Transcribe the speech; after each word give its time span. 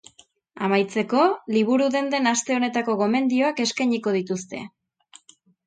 Amaitzeko, 0.67 1.25
liburu-denden 1.57 2.31
aste 2.33 2.57
honetako 2.57 2.97
gomendioak 3.03 3.63
eskainiko 3.69 4.17
dituzte. 4.19 4.67